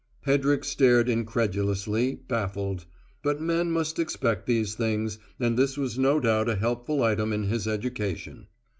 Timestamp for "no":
5.99-6.19